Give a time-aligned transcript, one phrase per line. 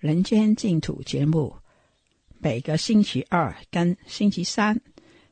[0.00, 1.56] 人间净土》节目
[2.38, 4.80] 每个星期二跟星期三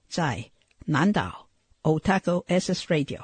[0.09, 0.50] 在
[0.84, 1.48] 南岛
[1.83, 3.20] Otago S S Radio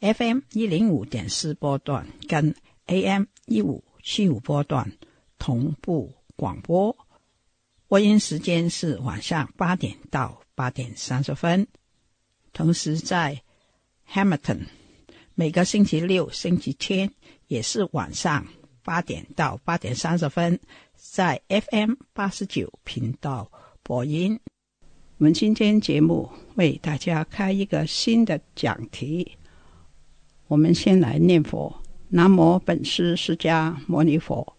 [0.00, 2.54] FM 一零五点四波段跟
[2.86, 4.92] AM 一五七五波段
[5.36, 6.96] 同步广播。
[7.88, 11.66] 播音时间是晚上八点到八点三十分，
[12.52, 13.42] 同时在
[14.08, 14.66] Hamilton，
[15.34, 17.12] 每个星期六、星期天
[17.48, 18.46] 也是晚上
[18.84, 20.58] 八点到八点三十分，
[20.96, 23.50] 在 FM 八十九频道
[23.82, 24.38] 播音。
[25.18, 29.36] 我们今天节目为大家开一个新的讲题。
[30.48, 31.72] 我们先来念佛：
[32.08, 34.56] 南无本师释迦牟尼佛，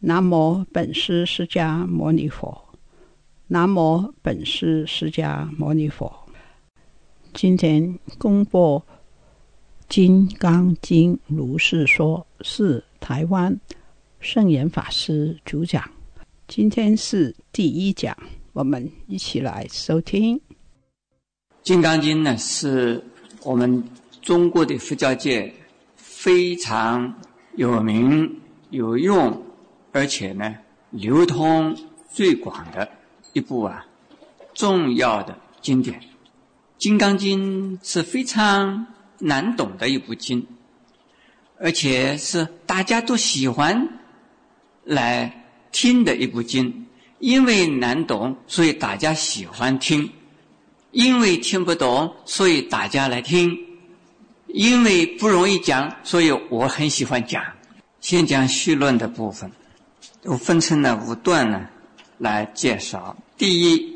[0.00, 2.60] 南无本师释迦牟尼佛，
[3.46, 6.12] 南无本师释迦牟尼佛。
[7.32, 8.82] 今天公布
[9.88, 13.60] 《金刚经》如是说，是台湾
[14.18, 15.90] 圣严法师主讲。
[16.48, 18.16] 今天是第一讲，
[18.54, 20.38] 我们一起来收听
[21.62, 23.04] 《金刚经》呢，是
[23.42, 23.84] 我们
[24.22, 25.52] 中国的佛教界
[25.96, 27.14] 非常
[27.56, 28.40] 有名、
[28.70, 29.44] 有用，
[29.92, 30.56] 而且呢
[30.88, 31.76] 流通
[32.10, 32.90] 最广的
[33.34, 33.86] 一部啊
[34.54, 36.00] 重要的经典。
[36.78, 38.86] 《金刚经》是非常
[39.18, 40.46] 难懂的一部经，
[41.58, 43.88] 而且是大家都喜欢
[44.84, 46.86] 来听的一部经。
[47.18, 50.08] 因为难懂，所以大家喜欢听；
[50.90, 53.50] 因为听不懂，所以大家来听；
[54.48, 57.42] 因为不容易讲，所以我很喜欢讲。
[58.00, 59.50] 先讲序论的部分，
[60.24, 61.66] 我分成了五段呢
[62.18, 63.16] 来介绍。
[63.38, 63.94] 第一。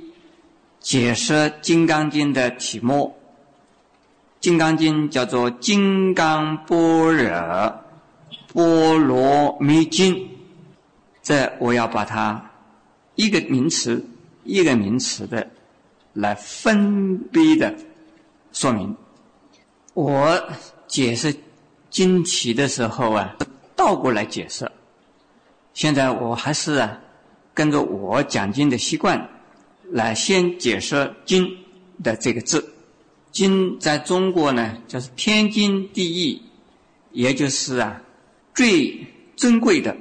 [0.80, 3.14] 解释《金刚经》的题目，
[4.40, 7.74] 《金刚经》叫做《金刚般若
[8.52, 10.14] 波罗蜜经》。
[11.22, 12.50] 这我要把它
[13.16, 14.04] 一个名词
[14.44, 15.50] 一个名词的
[16.12, 17.74] 来分别的
[18.52, 18.96] 说明。
[19.94, 20.40] 我
[20.86, 21.34] 解释
[21.90, 23.36] 经题的时候啊，
[23.74, 24.70] 倒过来解释。
[25.74, 26.98] 现在我还是啊，
[27.52, 29.28] 跟着我讲经的习惯。
[29.90, 31.48] 来先解释“经”
[32.04, 32.74] 的这个字
[33.38, 36.42] ，“经”在中国呢，就是天经地义，
[37.12, 38.02] 也就是啊
[38.54, 39.06] 最
[39.36, 39.96] 珍贵的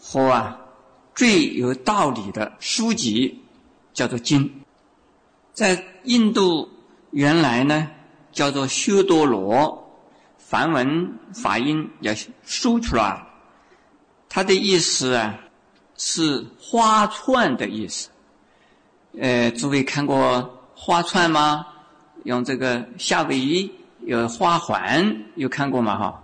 [0.00, 0.58] 和啊
[1.14, 3.40] 最有道理的书籍，
[3.92, 4.62] 叫做经。
[5.52, 6.68] 在印度
[7.10, 7.88] 原来呢
[8.32, 10.02] 叫做修多罗，
[10.38, 12.10] 梵文发音叫
[12.44, 13.22] Sutra，
[14.28, 15.38] 它的意思啊
[15.96, 18.08] 是花串的意思。
[19.18, 21.66] 呃，诸位看过花串吗？
[22.24, 25.96] 用这个夏威夷有花环，有看过吗？
[25.96, 26.22] 哈，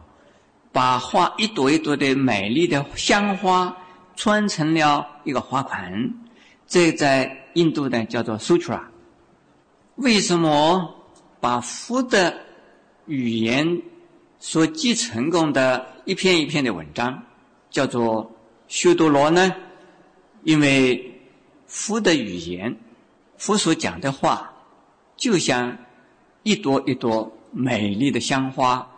[0.73, 3.77] 把花一朵一朵的美丽的香花
[4.15, 6.13] 穿成了一个花环，
[6.67, 8.81] 这在印度呢叫做 sutra。
[9.97, 10.95] 为什么
[11.41, 12.39] 把佛的
[13.07, 13.83] 语言
[14.39, 17.23] 所记成功的一篇一篇的文章
[17.71, 18.31] 叫做
[18.69, 19.55] 修多罗呢？
[20.45, 21.13] 因为。
[21.69, 22.77] 佛的语言，
[23.39, 24.53] 佛所讲的话，
[25.17, 25.77] 就像
[26.47, 28.89] 一朵一朵美丽的香花，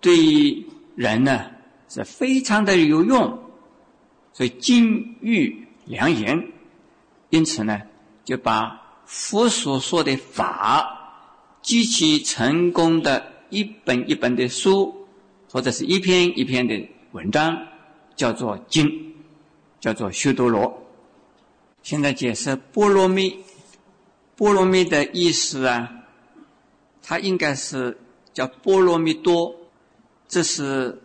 [0.00, 0.64] 对于
[0.94, 1.46] 人呢
[1.88, 3.36] 是非常的有用，
[4.32, 6.52] 所以金玉良言。
[7.30, 7.82] 因此呢，
[8.24, 10.86] 就把佛所说的法，
[11.62, 14.94] 极其成功的一本一本的书，
[15.50, 17.58] 或者是一篇一篇的文章，
[18.14, 18.88] 叫做经，
[19.80, 20.80] 叫做修多罗。
[21.82, 23.36] 现在解释波罗蜜，
[24.36, 26.03] 波罗蜜的意思啊，
[27.06, 27.96] 它应该是
[28.32, 29.54] 叫波罗蜜多，
[30.26, 31.02] 这是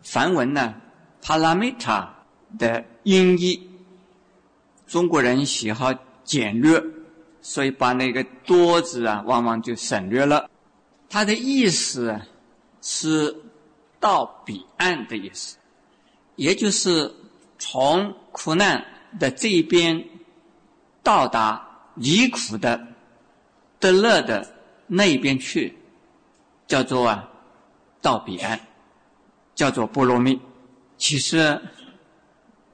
[0.00, 0.74] 梵文呢
[1.22, 2.08] “paramita”
[2.58, 3.70] 的音译。
[4.86, 5.92] 中国人喜好
[6.24, 6.82] 简略，
[7.42, 10.48] 所以把那个“多”字啊，往往就省略了。
[11.10, 12.18] 它的意思
[12.80, 13.36] 是
[14.00, 15.58] 到彼岸的意思，
[16.36, 17.14] 也就是
[17.58, 18.82] 从苦难
[19.20, 20.02] 的这一边
[21.02, 21.68] 到达。
[21.94, 22.88] 离苦的、
[23.78, 24.50] 得乐的
[24.94, 25.74] 那边去，
[26.66, 27.30] 叫做啊，
[28.02, 28.60] 到彼岸，
[29.54, 30.38] 叫做波罗蜜。
[30.98, 31.58] 其实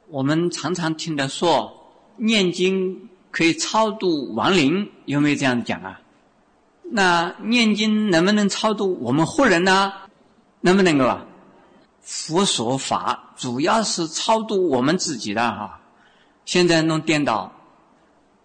[0.08, 6.00] 我们常常听的说，念经可以超度亡灵，有没有这样讲啊？
[6.82, 9.92] 那念经能不能超度我们活人呢？
[10.60, 11.24] 能不能够啊？
[12.00, 15.80] 佛说法主要是超度我们自己的哈，
[16.44, 17.52] 现在弄颠倒。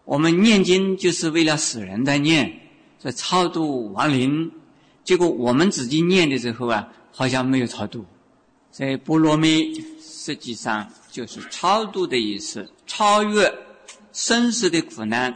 [0.06, 2.60] 我们念经就是为了死人在念，
[3.04, 4.50] 在超度亡灵。
[5.04, 8.06] 结果我们自己念的时候啊，好像没有超度。
[8.72, 13.54] 所以波罗蜜实际上就是超度的意思，超越
[14.14, 15.36] 生死的苦难，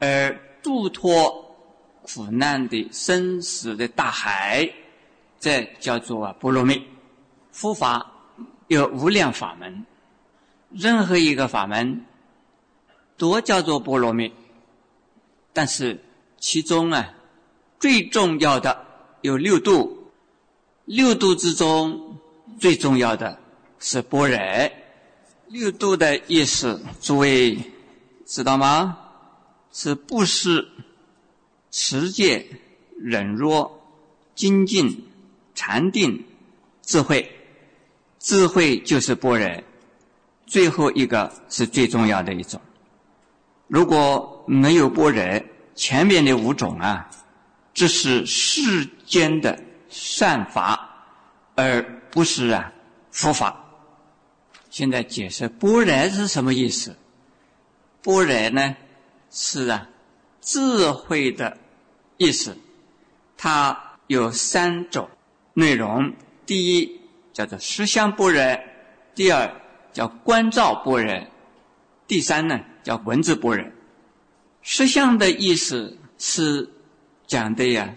[0.00, 1.56] 而度脱
[2.02, 4.68] 苦难的生死的大海，
[5.38, 6.82] 这叫做波罗蜜。
[7.52, 8.10] 佛法
[8.66, 9.86] 有无量法门，
[10.70, 12.04] 任何一个法门。
[13.16, 14.32] 都叫做波罗蜜，
[15.52, 16.00] 但是
[16.50, 17.12] 其中啊，
[17.78, 18.86] 最重要的
[19.20, 20.10] 有六度，
[20.86, 22.16] 六度之中
[22.58, 23.38] 最重要的
[23.78, 24.38] 是般若。
[25.48, 27.58] 六度的意思，诸位
[28.24, 28.96] 知道吗？
[29.72, 30.66] 是布施、
[31.70, 32.46] 持戒、
[32.98, 33.70] 忍辱、
[34.34, 35.06] 精进、
[35.54, 36.24] 禅定、
[36.80, 37.30] 智慧。
[38.18, 39.62] 智慧就是般若，
[40.46, 42.58] 最后一个是最重要的一种。
[43.66, 45.42] 如果没有般若，
[45.78, 47.08] 前面的五种啊，
[47.72, 49.56] 这是世间的
[49.88, 51.06] 善法，
[51.54, 52.72] 而不是啊
[53.12, 53.64] 佛法。
[54.70, 56.96] 现在解释般若是什么意思？
[58.02, 58.76] 般若呢
[59.30, 59.88] 是啊
[60.40, 61.56] 智慧的
[62.16, 62.58] 意思，
[63.36, 65.08] 它有三种
[65.54, 66.12] 内容：
[66.44, 67.00] 第一
[67.32, 68.60] 叫做实相般若，
[69.14, 69.48] 第二
[69.92, 71.26] 叫观照般若，
[72.08, 72.60] 第三呢？
[72.82, 73.64] 叫文字般若，
[74.70, 76.70] 实相的意思是
[77.26, 77.94] 讲的呀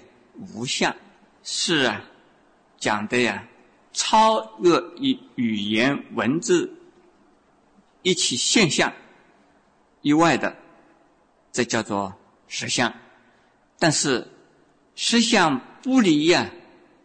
[0.55, 0.95] 无相，
[1.43, 2.01] 是啊
[2.77, 3.45] 讲的呀
[3.91, 6.73] 超越语语言文字
[8.03, 8.93] 一起现象
[10.01, 10.55] 以外的，
[11.51, 12.15] 这叫做
[12.47, 12.93] 实相。
[13.77, 14.25] 但是
[14.95, 16.49] 实相不离呀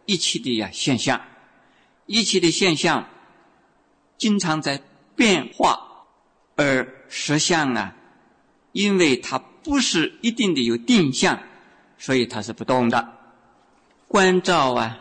[0.05, 1.21] 一起的呀现象，
[2.05, 3.09] 一起的现象
[4.17, 4.81] 经常在
[5.13, 6.05] 变化
[6.55, 6.87] 而。
[7.09, 7.95] 实相啊，
[8.73, 11.37] 因为它不是一定的有定向，
[11.97, 13.05] 所以它是不动的。
[14.07, 14.97] 观照啊，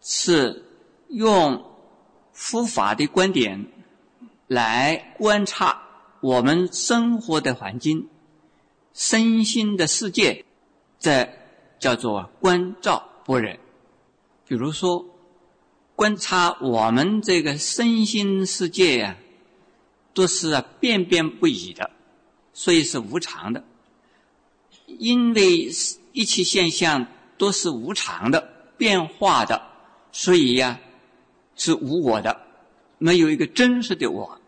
[0.00, 0.64] 是
[1.08, 1.62] 用
[2.32, 3.66] 佛法的观点
[4.46, 5.82] 来观察
[6.22, 8.08] 我们生活的环境、
[8.94, 10.46] 身心的世界，
[10.98, 11.28] 这
[11.78, 13.52] 叫做观照般若。
[14.46, 15.04] 比如说，
[15.94, 19.16] 观察我们这个身心世界呀。
[20.14, 21.92] 都是啊变变不已的，
[22.58, 23.62] 所以是无常的。
[24.86, 25.70] 因为
[26.12, 27.06] 一切现象
[27.36, 29.62] 都是无常的、变化的，
[30.10, 30.80] 所以呀
[31.54, 32.36] 是无我的，
[32.98, 34.40] 没有一个真实的我。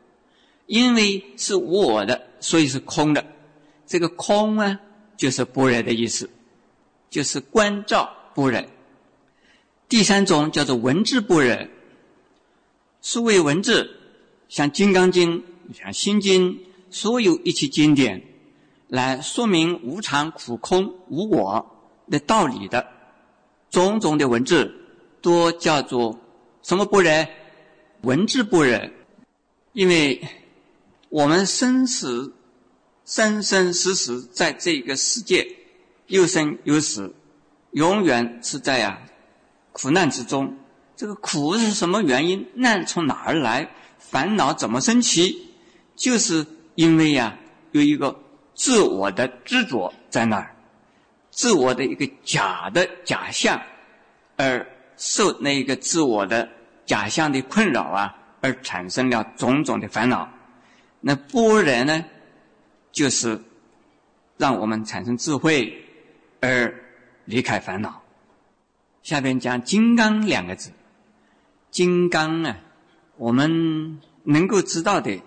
[0.66, 3.25] 因为是无我的，所以是空的。
[3.87, 4.80] 这个空啊，
[5.16, 6.28] 就是般若的意思，
[7.11, 8.61] 就是观照般若。
[9.88, 11.68] 第三种叫做文字般若，
[13.00, 13.88] 所谓文字，
[14.49, 15.38] 像《金刚经》。
[15.73, 16.54] 像《心经》
[16.90, 18.23] 所有一切经典，
[18.88, 22.87] 来说明无常、苦、空、无我的道理的
[23.70, 24.75] 种种的文字，
[25.23, 26.18] 都叫做
[26.62, 27.28] 什么不忍？
[28.02, 28.92] 文字不忍。
[29.73, 30.20] 因为
[31.09, 32.35] 我们生死
[33.04, 35.47] 生生死死在这个世界，
[36.09, 37.14] 有生有死，
[37.70, 39.02] 永远是在啊
[39.73, 40.56] 苦难之中。
[40.97, 42.49] 这个苦是什么原因？
[42.54, 43.70] 难从哪儿来？
[43.99, 45.47] 烦恼怎么升起？
[45.94, 46.44] 就是
[46.80, 47.37] 因为呀，
[47.72, 48.18] 有一个
[48.54, 50.56] 自我的执着在那儿，
[51.30, 53.60] 自我的一个假的假象，
[54.38, 56.49] 而受那一个自我的
[56.87, 60.26] 假象的困扰啊，而产生了种种的烦恼。
[61.02, 62.02] 那般若呢，
[62.92, 63.38] 就是
[64.38, 65.84] 让我们产生智慧，
[66.40, 66.75] 而
[67.26, 68.02] 离开烦恼。
[69.02, 70.72] 下边讲“金刚”两个字
[71.70, 72.56] ，“金刚”啊，
[73.18, 75.20] 我们能够知道的。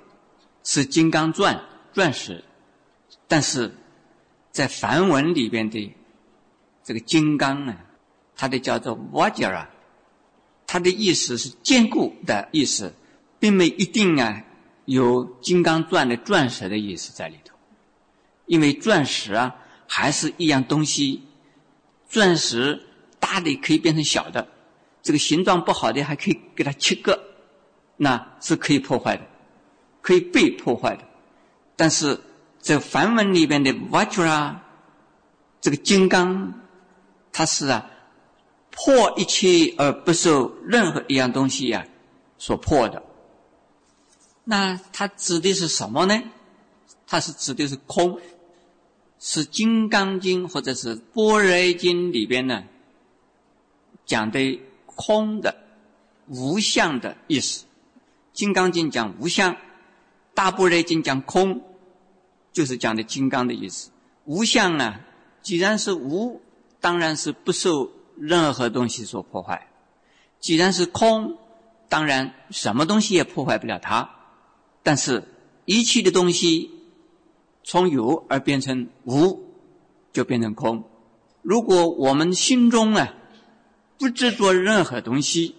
[0.63, 1.55] 是《金刚钻》
[1.93, 2.43] 钻石，
[3.27, 3.75] 但是
[4.51, 5.93] 在梵文里边的
[6.83, 7.75] 这个金刚呢，
[8.35, 9.67] 它的叫做 Vajra，
[10.65, 12.93] 它的意思是坚固的意思，
[13.39, 14.43] 并没一定啊
[14.85, 17.55] 有金刚钻的钻石的意思在里头，
[18.45, 19.55] 因为钻石啊
[19.87, 21.23] 还是一样东西，
[22.09, 22.85] 钻石
[23.19, 24.47] 大的可以变成小的，
[25.01, 27.19] 这个形状不好的还可以给它切割，
[27.97, 29.25] 那是可以破坏的，
[30.03, 31.03] 可以被破坏的，
[31.75, 32.19] 但是。
[32.65, 34.55] 这梵文里边的 Vajra，
[35.59, 36.61] 这个金刚，
[37.33, 37.91] 它是啊
[38.71, 41.85] 破一切而不受任何一样东西呀
[42.37, 43.03] 所破的。
[44.45, 46.23] 那它指的是什么呢？
[47.05, 48.17] 它是指的是空，
[49.19, 52.63] 是《金刚经》或者是《般若经》里边呢
[54.05, 55.53] 讲的空的
[56.27, 57.65] 无相的意思。
[58.31, 59.53] 《金刚经》讲无相，
[60.33, 61.61] 《大般若经》讲空。
[62.51, 63.89] 就是讲的金刚的意思。
[64.25, 64.99] 无相呢，
[65.41, 66.39] 既然是无，
[66.79, 69.57] 当然是不受任何东西所破坏；
[70.39, 71.35] 既然是空，
[71.89, 74.07] 当然什么东西也破坏不了它。
[74.83, 75.23] 但是
[75.65, 76.69] 一切的东西
[77.63, 79.43] 从有而变成无，
[80.11, 80.83] 就变成空。
[81.41, 83.15] 如果我们心中啊
[83.97, 85.55] 不执着任何东西，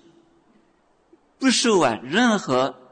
[1.41, 2.84] 不受啊任何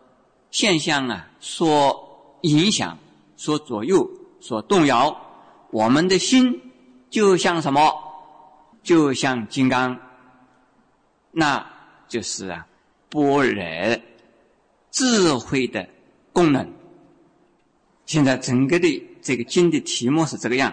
[0.52, 2.96] 现象啊所影响。
[3.34, 4.08] 所左右、
[4.40, 5.16] 所动摇，
[5.72, 6.60] 我们的心
[7.10, 7.92] 就像什么？
[8.84, 9.98] 就像金刚，
[11.32, 11.66] 那
[12.06, 12.68] 就是啊，
[13.10, 14.00] 般若
[14.92, 15.88] 智慧的
[16.32, 16.72] 功能。
[18.06, 20.72] 现在整个的这个经的题目是这个样：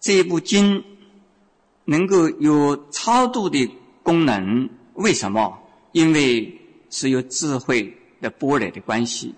[0.00, 0.82] 这部经
[1.84, 3.70] 能够有超度的
[4.02, 5.56] 功能，为什么？
[5.92, 9.34] 因为是有智慧的波雷的关系。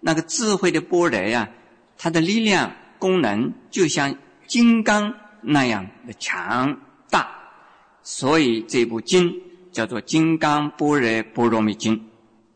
[0.00, 1.50] 那个智慧的波雷呀，
[1.98, 7.28] 它的力量功能就像金刚那样的强大，
[8.02, 11.96] 所以这部经叫做《金刚般若波罗蜜经》。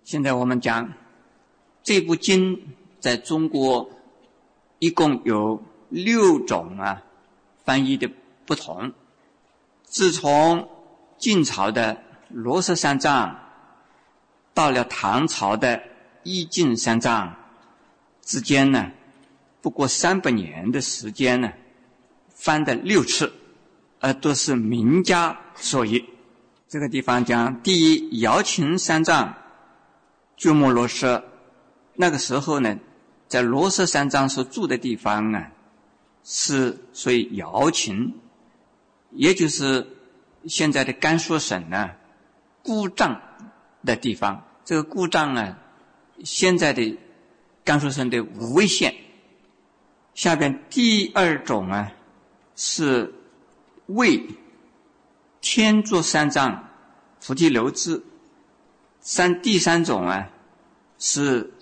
[0.02, 0.92] 现在我们讲
[1.82, 3.90] 这部经在中国
[4.78, 7.02] 一共有六种啊
[7.64, 8.10] 翻译的
[8.46, 8.92] 不同。
[9.84, 10.68] 自从
[11.18, 13.45] 晋朝的罗什三藏
[14.56, 15.80] 到了唐朝的。
[16.28, 17.36] 一晋三藏
[18.20, 18.90] 之间呢，
[19.62, 21.52] 不过三百年的时间呢，
[22.34, 23.32] 翻的六次，
[24.00, 26.04] 而都是名家所译。
[26.66, 29.36] 这个地方讲第一，瑶琴三藏，
[30.36, 31.22] 鸠摩罗什，
[31.94, 32.76] 那个时候呢，
[33.28, 35.52] 在罗什三藏所住的地方啊，
[36.24, 38.18] 是属于瑶琴，
[39.12, 39.86] 也就是
[40.48, 41.92] 现在的甘肃省呢，
[42.64, 43.20] 姑丈
[43.84, 44.42] 的地方。
[44.66, 45.56] 这个故障呢。
[46.24, 46.98] 现在的
[47.62, 48.94] 甘肃省的武威县，
[50.14, 51.92] 下边第二种啊
[52.54, 53.12] 是
[53.84, 54.26] 为
[55.42, 56.70] 天竺三藏
[57.20, 58.02] 菩提留支，
[59.00, 60.30] 三第三种啊
[60.98, 61.52] 是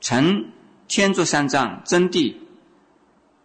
[0.00, 0.50] 成
[0.88, 2.34] 天竺三藏真谛，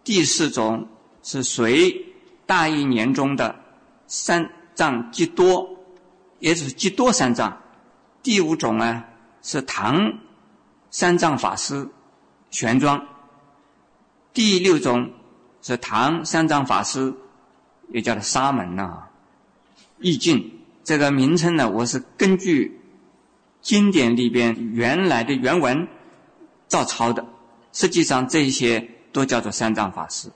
[0.02, 0.88] 第四种
[1.22, 2.06] 是随
[2.44, 3.54] 大义年中的
[4.08, 5.78] 三藏极多，
[6.40, 7.62] 也就是极多三藏，
[8.26, 9.06] 第五种啊
[9.40, 10.18] 是唐。
[10.88, 11.88] 三藏法师
[12.50, 13.02] 玄奘，
[14.32, 15.10] 第六种
[15.60, 17.12] 是唐三藏法师，
[17.90, 19.02] 也叫做沙门呐，
[20.00, 22.80] 意境这个名称呢，我是根据
[23.60, 25.86] 经典里边原来的原文
[26.66, 27.26] 照抄的。
[27.72, 30.30] 实际上这些都叫做三藏法师。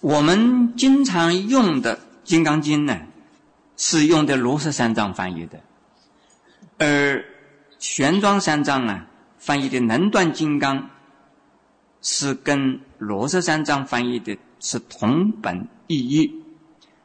[0.00, 3.00] 我们经常用的《金刚经》呢，
[3.76, 5.60] 是用的罗什三藏翻译的，
[6.80, 7.24] 而
[7.78, 9.06] 玄奘三藏呢。
[9.42, 10.90] 翻译的能断金刚
[12.02, 16.44] 是跟罗什三藏翻译的是同本异义，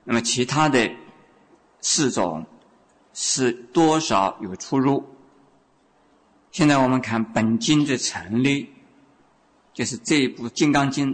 [0.03, 0.91] 那么其他的
[1.79, 2.45] 四种
[3.13, 5.05] 是多少有出入。
[6.51, 8.69] 现在我们看本经的成立，
[9.73, 11.13] 就是这一部《金刚经》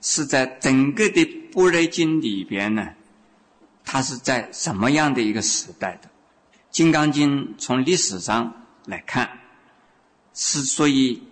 [0.00, 2.90] 是在整个的般若经里边呢，
[3.84, 6.08] 它是在什么样的一个时代的？
[6.72, 8.52] 《金刚经》从历史上
[8.86, 9.38] 来看。
[10.34, 11.22] 是所以，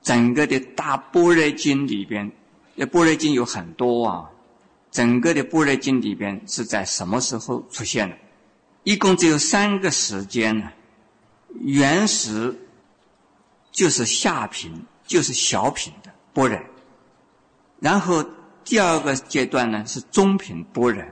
[0.00, 2.30] 整个的大般若经里边，
[2.76, 4.30] 那般若经有很多啊。
[4.92, 8.16] 整个的般若经里边是在什么时候出现的？
[8.84, 10.70] 一共只有三个时间呢。
[11.62, 12.56] 原始
[13.72, 16.60] 就是下品，就是小品的般若。
[17.80, 18.24] 然后
[18.64, 21.04] 第二个阶段呢是中品般若，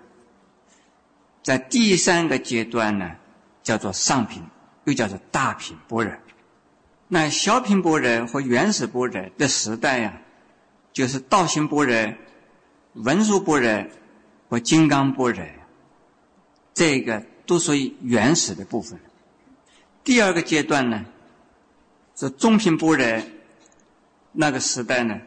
[1.42, 3.16] 在第三个阶段呢
[3.62, 4.42] 叫做上品，
[4.84, 6.12] 又叫做大品般若。
[7.08, 10.20] 那小品般若和原始般若的时代呀，
[10.92, 12.14] 就是道心般若
[12.94, 13.86] 文殊般若
[14.48, 15.44] 和金刚般若，
[16.74, 18.98] 这个都属于原始的部分。
[20.04, 21.04] 第二个阶段呢，
[22.16, 23.22] 是中品般若
[24.32, 25.20] 那个时代呢，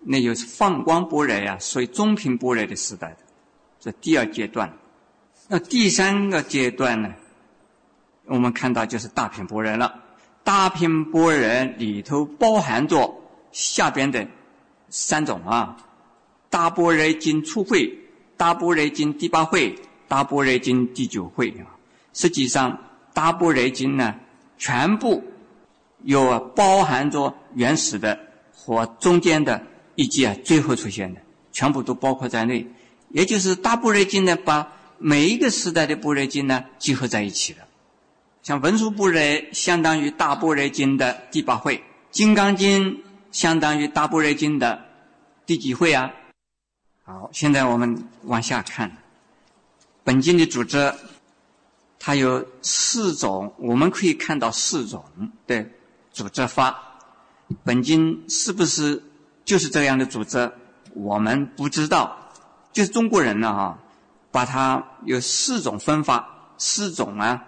[0.00, 3.16] 那就是放光般若呀，属于中品般若的时代，
[3.80, 4.76] 这第二阶段。
[5.48, 7.14] 那第三个阶段呢，
[8.26, 10.00] 我们看到就是大品般若了。
[10.44, 13.14] 大品般若里头包含着
[13.52, 14.26] 下边的
[14.88, 15.76] 三种啊：
[16.50, 17.98] 大般若经初会、
[18.36, 19.74] 大般若经第八会、
[20.08, 21.78] 大般若经第九会啊。
[22.12, 22.78] 实际上，
[23.14, 24.14] 大般若经呢，
[24.58, 25.22] 全部
[26.02, 28.18] 有包含着原始的
[28.52, 29.62] 和中间的，
[29.94, 31.20] 以及啊最后出现的，
[31.52, 32.66] 全部都包括在内。
[33.10, 37.60] 也就是大般若经呢，把每一个时代的般若经呢，集合在一起了。
[38.42, 39.20] 像文殊般若
[39.52, 44.84] 相当于大般若经的第八会，金刚经相当于大般若经的
[45.46, 46.10] 第几会啊？
[47.04, 48.96] 好，现在我们往下看，
[50.02, 50.92] 本经的组织，
[52.00, 55.04] 它有四种，我们可以看到四种
[55.46, 55.64] 的
[56.10, 56.98] 组织法。
[57.62, 59.02] 本经是不是
[59.44, 60.50] 就是这样的组织？
[60.94, 62.32] 我们不知道，
[62.72, 63.78] 就是中国人呢哈，
[64.32, 67.44] 把它有四种分法，四种啊。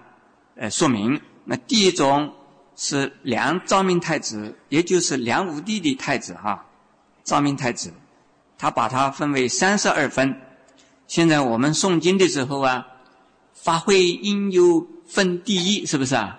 [0.57, 2.33] 呃，说明那第一种
[2.77, 6.65] 是梁昭明太子，也就是梁武帝的太子哈，
[7.25, 7.93] 昭明太子，
[8.57, 10.41] 他把它分为三十二分。
[11.07, 12.87] 现在我们诵经的时候啊，
[13.53, 16.39] 发挥应有分第一，是不是啊？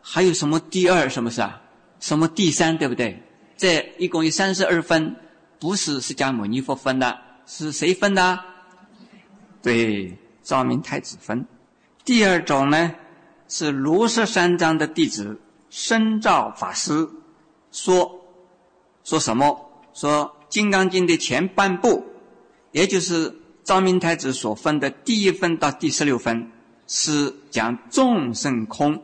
[0.00, 1.60] 还有什么第二，是不是啊？
[1.98, 3.20] 什么第三，对不对？
[3.56, 5.16] 这一共有三十二分，
[5.58, 8.38] 不是释迦牟尼佛分的，是谁分的？
[9.60, 11.44] 对，昭明太子分。
[12.04, 12.94] 第二种呢？
[13.48, 17.08] 是罗什三章的弟子深照法师
[17.70, 18.20] 说
[19.04, 19.70] 说什么？
[19.94, 22.04] 说《金刚经》的前半部，
[22.70, 23.34] 也就是
[23.64, 26.50] 昭明太子所分的第一分到第十六分，
[26.86, 28.96] 是讲众生空；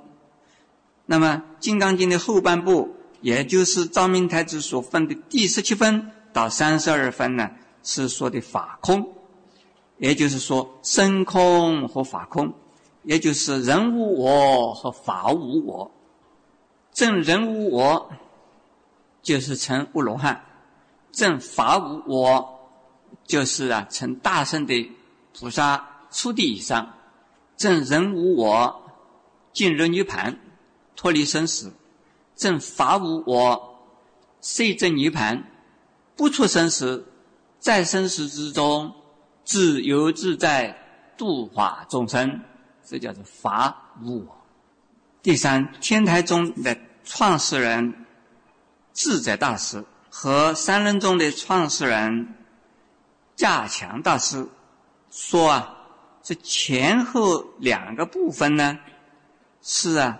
[1.07, 7.50] 那么《金刚经》的后半部，也就是昭明太子所分的第十七分到三十二分呢，
[7.83, 9.14] 是说的法空，
[9.98, 12.52] 也就是说身空和法空。
[13.04, 15.90] 也就是人无我和法无我，
[16.92, 18.10] 正人无我
[19.22, 20.44] 就是成无罗汉，
[21.10, 22.60] 正法无我
[23.24, 24.90] 就是啊成大圣的
[25.38, 26.94] 菩萨初地以上，
[27.56, 28.82] 正人无我
[29.52, 30.38] 进入涅盘，
[30.94, 31.72] 脱离生死，
[32.36, 33.78] 正法无我
[34.40, 35.44] 遂证涅盘，
[36.16, 37.06] 不出生死，
[37.58, 38.92] 在生死之中
[39.44, 40.76] 自由自在
[41.16, 42.40] 度化众生。
[42.85, 44.38] 这叫做法无我。
[45.23, 48.07] 第三，天台宗的创始人
[48.92, 52.35] 智者大师和三人宗的创始人
[53.37, 54.49] 加强大师
[55.11, 55.77] 说啊，
[56.23, 58.79] 这前后两个部分呢
[59.62, 60.18] 是啊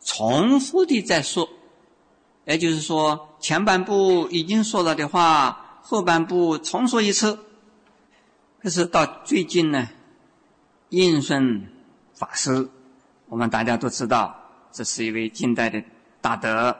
[0.00, 1.48] 重复的在说，
[2.44, 7.38] 也就是说前半部已经说了的话，后半部重说一次。
[8.62, 9.88] 可是到最近呢？
[10.90, 11.66] 应顺
[12.14, 12.68] 法师，
[13.26, 14.34] 我们大家都知道，
[14.72, 15.82] 这是一位近代的
[16.20, 16.76] 大德，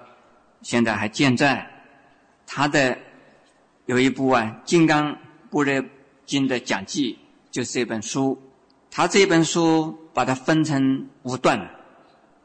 [0.63, 1.71] 现在还健在。
[2.47, 2.97] 他的
[3.85, 5.19] 有一部啊《金刚
[5.51, 5.85] 般若
[6.25, 7.19] 经》的讲记，
[7.51, 8.41] 就是这本书。
[8.91, 11.71] 他这本书把它分成五段，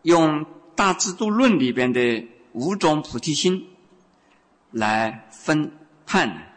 [0.02, 0.42] 用
[0.76, 3.66] 《大智度论》里边的五种菩提心
[4.72, 5.72] 来分
[6.06, 6.54] 判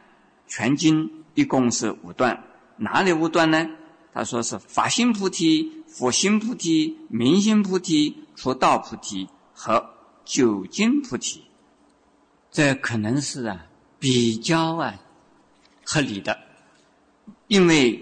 [0.49, 2.43] 全经，一共是五段。
[2.77, 3.69] 哪里五段呢？
[4.17, 9.91] 他说是法心菩提、佛心菩提、明心菩提、出道菩提和
[10.25, 11.43] 究竟菩提，
[12.51, 13.67] 这可能是啊
[13.99, 14.99] 比较啊
[15.85, 16.39] 合理的，
[17.49, 17.93] 因为《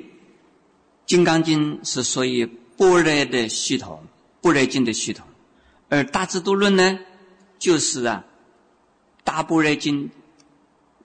[1.04, 4.00] 金刚经》是属于般若的系统，
[4.40, 5.26] 般若经的系统，
[5.88, 7.00] 而《大智度论》呢，
[7.58, 8.24] 就是啊
[9.24, 10.08] 大般若经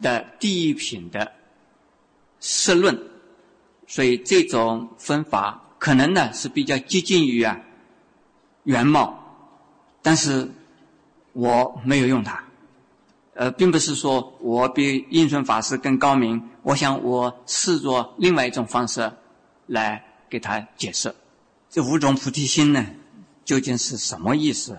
[0.02, 1.32] 的第一品的
[2.39, 3.10] 释论。
[3.89, 7.60] 所以这种分法可能呢是比较接近于啊
[8.63, 9.19] 原貌，
[10.04, 10.47] 但是
[11.34, 12.43] 我没有用它，
[13.34, 16.49] 呃，并不是说我比应顺法师更高明。
[16.62, 19.12] 我想我试着另外一种方式
[19.65, 21.15] 来给他解释
[21.67, 22.86] 这五种菩提心呢
[23.43, 24.78] 究竟是什么意思？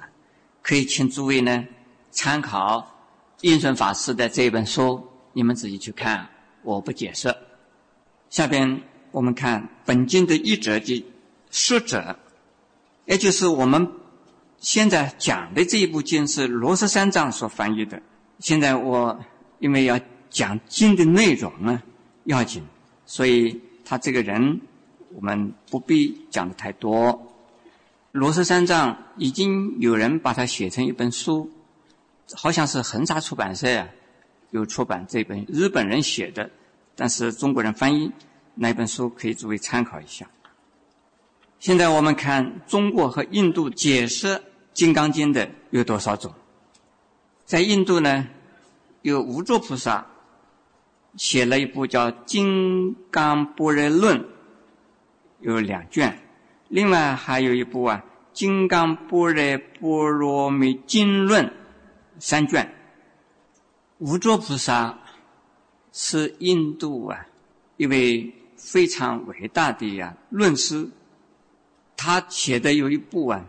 [0.62, 1.66] 可以请诸位呢
[2.12, 2.86] 参考
[3.40, 6.28] 应顺法师的这一本书，你们自己去看，
[6.62, 7.34] 我不解释。
[8.28, 8.80] 下边。
[9.12, 11.04] 我们看本经的译者及
[11.50, 12.16] 说者，
[13.06, 13.92] 也就是我们
[14.58, 18.00] 现在讲的这一部经是罗什三藏所翻译的。
[18.38, 19.18] 现在我
[19.58, 21.82] 因为要讲经的内容呢，
[22.24, 22.62] 要紧，
[23.04, 24.60] 所以他这个人
[25.14, 27.26] 我们不必讲的太多。
[28.12, 31.50] 罗氏三藏已经有人把它写成一本书，
[32.32, 33.88] 好像是横沙出版社啊
[34.50, 36.50] 有出版这本日本人写的，
[36.96, 38.10] 但是中国人翻译
[38.62, 40.28] 那本书可以作为参考一下。
[41.58, 44.26] 现在我们看中国和印度解释
[44.74, 46.30] 《金刚经》的有多少种？
[47.46, 48.28] 在印度呢，
[49.00, 50.06] 有无著菩萨
[51.16, 54.20] 写了一部叫《金刚般若论》，
[55.40, 56.12] 有两卷；
[56.68, 58.04] 另外还有一部啊，
[58.36, 61.46] 《金刚般若波罗蜜经论》
[62.18, 62.74] 三卷。
[63.96, 64.98] 无著菩萨
[65.94, 67.26] 是印度啊
[67.78, 70.88] 一位非常伟大的呀论师。
[71.96, 73.44] 他写的有一部啊，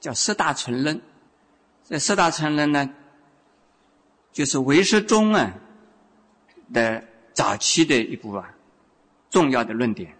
[0.00, 0.96] 叫《四大成论》。
[1.84, 2.90] 这《四大成论》呢，
[4.32, 5.54] 就是唯识宗啊
[6.72, 7.02] 的
[7.32, 8.54] 早期的一部啊
[9.30, 10.14] 重要的论点。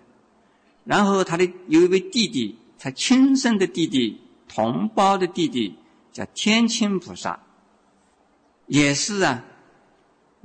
[0.84, 5.76] 然后他的有一位弟弟，他亲生的弟弟、同胞的弟弟，
[6.12, 7.38] 叫天亲菩萨，
[8.66, 9.44] 也是啊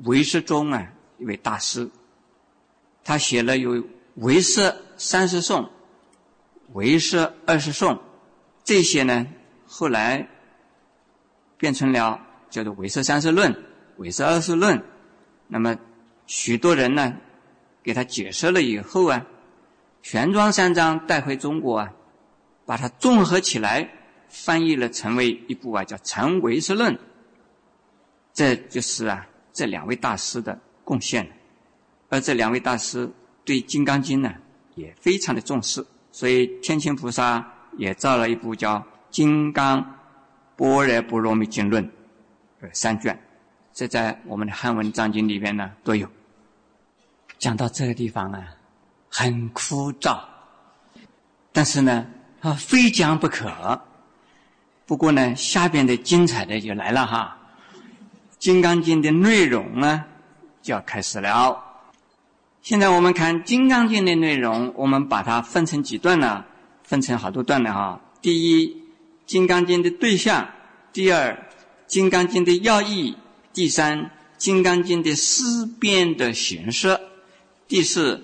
[0.03, 1.89] 唯识宗啊一位大师。
[3.03, 3.75] 他写了有
[4.15, 5.63] 《唯识三十颂》。
[6.73, 7.99] 唯识二十颂，
[8.63, 9.27] 这些呢，
[9.67, 10.29] 后来
[11.57, 13.65] 变成了叫做唯识三十论、
[13.97, 14.81] 唯识二十论。
[15.49, 15.77] 那么
[16.27, 17.17] 许多人呢，
[17.83, 19.27] 给他解释了以后啊，
[20.01, 21.93] 玄奘三藏带回中国啊，
[22.65, 23.89] 把它综合起来，
[24.29, 26.95] 翻译了成为一部啊叫《成唯识论》。
[28.31, 31.29] 这就是啊这两位大师的贡献。
[32.12, 33.10] 而这两位大师
[33.45, 34.34] 对《金刚经》呢，
[34.76, 35.84] 也非常的重视。
[36.12, 37.41] 所以，天亲菩萨
[37.78, 38.76] 也造了一部叫
[39.10, 39.82] 《金刚
[40.58, 41.82] 般若波罗蜜经论》，
[42.60, 43.17] 呃，三卷，
[43.71, 46.06] 这在我们的汉文藏经里边呢都有。
[47.39, 48.45] 讲到这个地方啊，
[49.10, 50.19] 很枯燥，
[51.54, 52.06] 但是呢，
[52.41, 53.82] 啊，非讲不可。
[54.86, 57.38] 不过呢，下边的精彩的就来了哈，
[58.38, 60.04] 《金刚经》的内容呢
[60.62, 61.70] 就要开始了。
[62.62, 66.45] 现在我们看《金刚经》的内容，我们把它分成几段呢？
[66.84, 68.00] 分成好多段的哈。
[68.21, 68.67] 第一，
[69.26, 70.45] 《金刚经》的对象；
[70.93, 71.32] 第二，
[71.88, 73.15] 《金刚经》的要义；
[73.52, 74.04] 第三，
[74.38, 76.97] 《金刚经》的思辨的形式；
[77.67, 78.17] 第四，《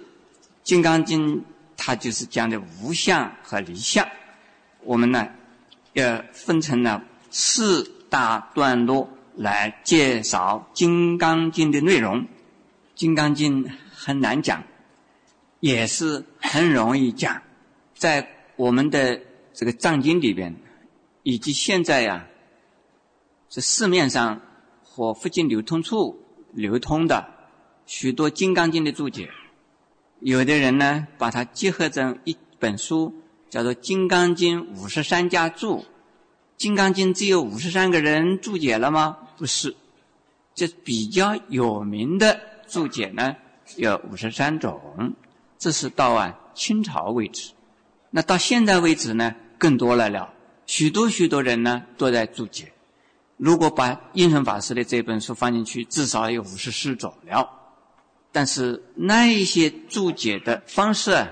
[0.64, 1.38] 金刚经》
[1.76, 4.08] 它就是讲的无相和离相。
[4.84, 5.28] 我们呢，
[5.94, 12.22] 要分成了四大段落来介绍《金刚经》的内容，
[12.94, 13.66] 《金刚经》。
[14.00, 14.64] 很难讲，
[15.60, 17.42] 也是很容易讲。
[17.96, 19.20] 在我们的
[19.54, 20.56] 这个藏经里边，
[21.24, 22.28] 以及现在呀，
[23.50, 24.40] 这市面上
[24.84, 27.28] 或附近流通处流通的
[27.88, 29.32] 许多《金刚经》的注解，
[30.20, 33.12] 有的人呢把它结合成一本书，
[33.50, 35.78] 叫做《金刚经五十三家注》。
[36.56, 39.18] 《金刚经》只有五十三个人注解了吗？
[39.38, 39.76] 不是，
[40.54, 43.36] 这比较有名的注解呢。
[43.76, 45.14] 有五十三种，
[45.60, 47.52] 这是到啊清朝为止。
[48.10, 50.34] 那到现在为止呢，更多了了，
[50.66, 52.72] 许多许多人呢都在注解。
[53.36, 57.50] 如果把印顺法师的这本书放进去，至少有五十四种了。
[58.32, 61.30] 但是那一些注解的方式啊，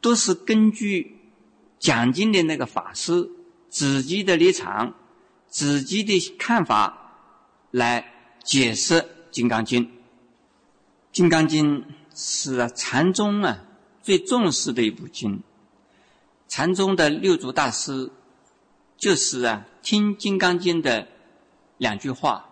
[0.00, 1.18] 都是根据
[1.78, 3.28] 讲经的那个法师
[3.68, 4.94] 自己的立场、
[5.48, 7.14] 自己的看法
[7.70, 8.12] 来
[8.44, 8.94] 解释
[9.30, 9.84] 《金刚经》。
[11.12, 11.82] 《金刚经》
[12.14, 13.64] 是禅宗啊
[14.00, 15.42] 最重视的一部经。
[16.46, 18.10] 禅宗的六祖大师
[18.96, 21.08] 就是啊听《金刚经》的
[21.78, 22.48] 两句话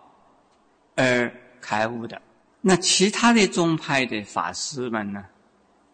[0.95, 2.21] 而开悟的。
[2.61, 5.23] 那其他的宗派的法师们呢，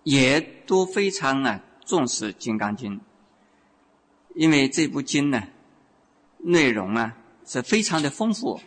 [0.01, 2.97] 也都非常啊重视《金刚经》，
[4.33, 5.43] 因为这部经呢
[6.39, 8.59] 内容啊是非常的丰富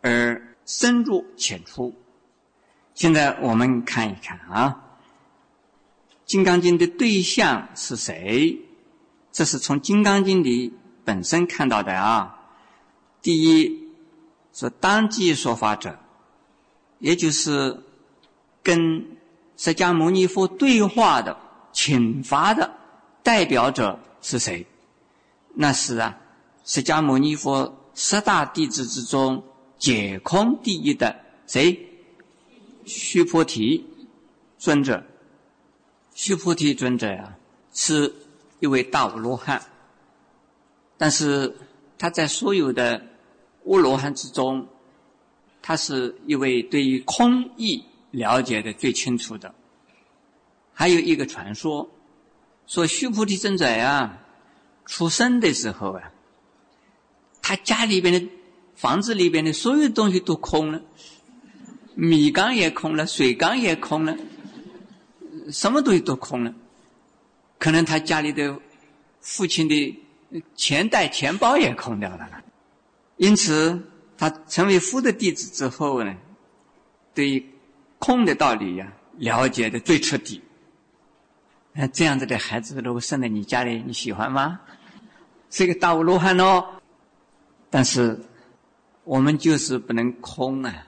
[0.00, 1.94] 而深入浅出。
[2.94, 4.82] 现在我们看一看啊，
[6.26, 8.58] 《金刚经》的对象是谁？
[9.32, 10.74] 这是从《金刚经》里
[11.04, 12.38] 本身看到的啊。
[13.22, 13.88] 第一
[14.52, 15.98] 是当机说法者，
[16.98, 17.82] 也就是
[18.62, 19.06] 跟
[19.56, 21.36] 释迦牟尼佛对话的、
[21.72, 22.70] 请法的
[23.22, 24.66] 代表者是谁？
[25.54, 26.18] 那是啊，
[26.64, 29.42] 释迦牟尼佛十大弟子之中
[29.78, 31.88] 解空第一的谁？
[32.84, 33.84] 须菩提
[34.58, 35.04] 尊者，
[36.14, 37.36] 须菩提尊者呀，
[37.72, 38.14] 是
[38.60, 39.62] 一位大阿罗汉，
[40.96, 41.56] 但是
[41.98, 43.06] 他在所有的
[43.64, 44.66] 阿罗汉之中，
[45.60, 49.54] 他是一位对于空义了解的最清楚的。
[50.72, 51.90] 还有一个传说，
[52.66, 54.18] 说须菩提尊者啊，
[54.86, 56.12] 出生的时候啊，
[57.40, 58.28] 他家里边的
[58.74, 60.82] 房子里边的所有东西都空了，
[61.94, 64.16] 米缸也空了，水缸也空了，
[65.50, 66.54] 什么东西都空了。
[67.58, 68.58] 可能他家里的
[69.20, 70.02] 父亲的
[70.54, 72.28] 钱袋、钱包也空掉了。
[73.16, 73.80] 因此，
[74.16, 76.14] 他成为夫的弟子之后呢，
[77.14, 77.46] 对于
[77.98, 80.42] 空的道理呀，了解的最彻底。
[81.72, 84.60] 那这样子的孩子，如果生在你家里，你喜欢吗？
[85.50, 86.64] 是一个大无罗汉哦。
[87.70, 88.20] 但是
[89.04, 90.86] 我们就是不能空啊！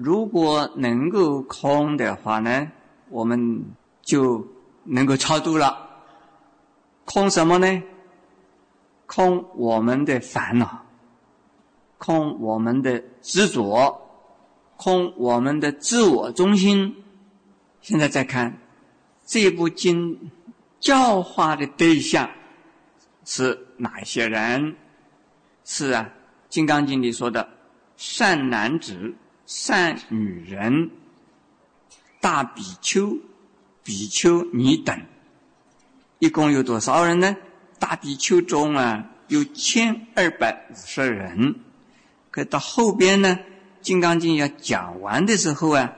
[0.00, 2.70] 如果能够空的话呢，
[3.08, 3.64] 我们
[4.00, 4.46] 就
[4.84, 5.86] 能够超度了。
[7.04, 7.82] 空什么呢？
[9.06, 10.84] 空我们的烦恼，
[11.96, 14.00] 空我们的执着，
[14.76, 17.02] 空我们的自我中心。
[17.80, 18.56] 现在再看。
[19.26, 20.30] 这部经
[20.80, 22.30] 教化的对象
[23.24, 24.76] 是哪些人？
[25.64, 26.08] 是啊，
[26.48, 27.46] 《金刚经》里说的
[27.96, 29.14] 善男子、
[29.48, 30.90] 善女人、
[32.20, 33.16] 大比丘、
[33.82, 35.00] 比丘尼等，
[36.18, 37.34] 一共有多少人呢？
[37.78, 41.54] 大比丘中啊，有千二百五十人。
[42.30, 43.36] 可到后边呢，
[43.80, 45.94] 《金刚经》要讲完的时候啊，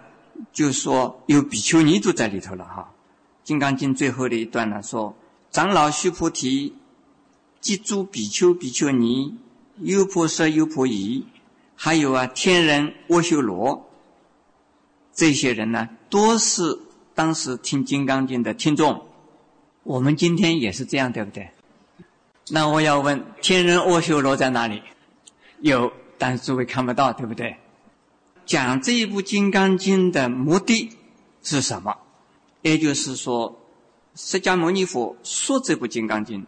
[0.52, 2.92] 就说有比丘尼都在里头了哈。
[3.46, 5.16] 《金刚经》最后的一段呢，说
[5.50, 6.76] ：“长老须菩提，
[7.60, 9.36] 即诸比丘、比丘尼、
[9.80, 11.26] 优婆塞、优婆夷，
[11.82, 13.88] 还有啊天人、阿修罗，
[15.14, 16.78] 这些人呢，都是
[17.14, 19.06] 当时听《金刚经》的听众。
[19.82, 21.48] 我们今天也是这样，对不对？
[22.50, 24.82] 那我要问：天人、阿修罗在哪里？
[25.60, 27.56] 有，但是诸位看不到，对不对？
[28.44, 30.90] 讲这一部《金刚经》的目的
[31.42, 31.96] 是什么？”
[32.60, 33.58] 也就是说，
[34.14, 36.42] 释迦牟尼佛说这部《金刚经》，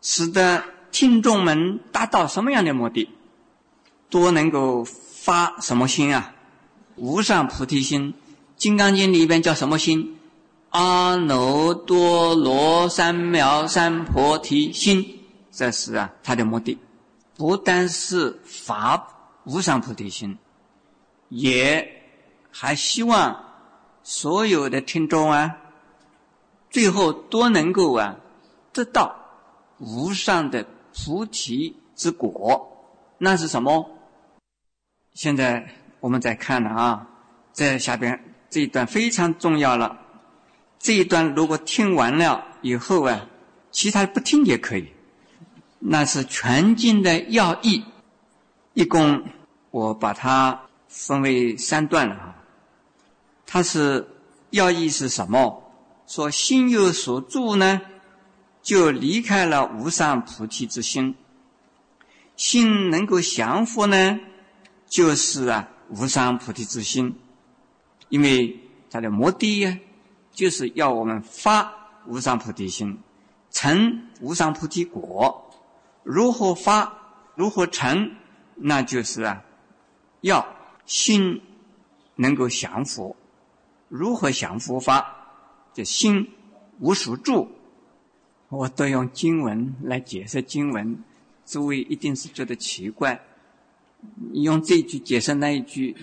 [0.00, 0.62] 使得
[0.92, 3.10] 听众们达到什么样的目的？
[4.10, 6.34] 都能够发什么心啊？
[6.96, 8.12] 无上菩提心。
[8.56, 10.18] 《金刚经》里边叫什么心？
[10.70, 15.20] 阿耨多罗三藐三菩提心。
[15.50, 16.78] 这是啊，他的目的，
[17.36, 19.08] 不单是发
[19.44, 20.36] 无上菩提心，
[21.28, 22.02] 也
[22.50, 23.46] 还希望。
[24.02, 25.58] 所有的听众啊，
[26.70, 28.16] 最后都能够啊
[28.72, 29.14] 得到
[29.78, 32.86] 无上的菩提之果，
[33.18, 33.90] 那是什么？
[35.14, 35.68] 现在
[36.00, 37.08] 我们再看了啊，
[37.52, 39.98] 在下边这一段非常重要了。
[40.78, 43.26] 这一段如果听完了以后啊，
[43.70, 44.88] 其他不听也可以。
[45.78, 47.84] 那是全经的要义，
[48.74, 49.24] 一共
[49.70, 52.36] 我把它分为三段了啊。
[53.46, 54.08] 它是
[54.50, 55.72] 要义是什么？
[56.06, 57.80] 说心有所住呢，
[58.62, 61.14] 就离开了无上菩提之心。
[62.36, 64.18] 心能够降伏呢，
[64.90, 67.16] 就是啊无上菩提之心。
[68.10, 68.58] 因为
[68.90, 69.78] 它的目的呀，
[70.32, 71.72] 就是要我们发
[72.06, 72.98] 无上菩提心，
[73.50, 75.48] 成无上菩提果。
[76.02, 76.92] 如何发？
[77.36, 78.16] 如何成？
[78.56, 79.44] 那就是啊，
[80.22, 80.46] 要
[80.84, 81.40] 心
[82.16, 83.16] 能够降伏。
[83.88, 85.16] 如何降伏法？
[85.72, 86.28] 这心
[86.80, 87.48] 无所住，
[88.48, 91.04] 我都用经文来解释经文，
[91.46, 93.20] 诸位一定是觉得奇怪。
[94.32, 95.96] 你用这句解释那一句，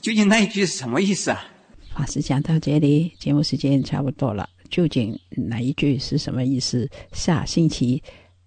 [0.00, 1.44] 究竟那一句是什么意思啊？
[1.94, 4.48] 法师讲到这里，节目时间差不多了。
[4.70, 6.88] 究竟哪一句是什么意思？
[7.12, 8.02] 下星期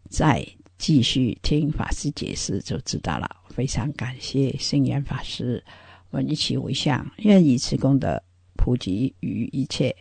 [0.09, 3.29] 再继续听法师解释就知道了。
[3.49, 5.63] 非常感谢圣严法师，
[6.11, 8.21] 我们一起回向，愿以此功德。
[8.55, 9.93] 普及于一切，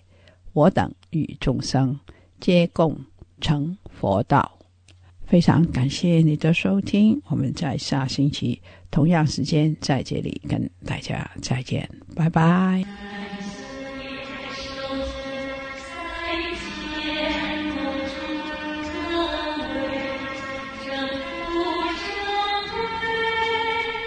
[0.53, 1.99] 我等与众生
[2.39, 2.97] 皆共
[3.41, 4.57] 成佛道。
[5.33, 12.85] 非常感谢你的收听，我们在下星期同样时间在这里跟大家再见，拜拜。